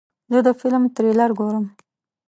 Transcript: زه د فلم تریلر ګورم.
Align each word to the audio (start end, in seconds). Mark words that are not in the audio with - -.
زه 0.31 0.39
د 0.45 0.49
فلم 0.59 0.83
تریلر 0.95 1.31
ګورم. 1.39 1.65